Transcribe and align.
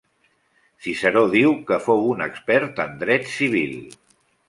Ciceró 0.85 1.23
diu 1.35 1.53
que 1.69 1.79
fou 1.89 2.03
un 2.17 2.25
expert 2.31 2.85
en 2.89 3.01
dret 3.07 3.33
civil. 3.39 3.81